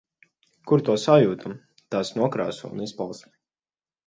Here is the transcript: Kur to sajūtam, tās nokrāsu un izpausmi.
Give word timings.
Kur 0.71 0.83
to 0.87 0.95
sajūtam, 1.03 1.53
tās 1.97 2.13
nokrāsu 2.17 2.67
un 2.73 2.83
izpausmi. 2.89 3.33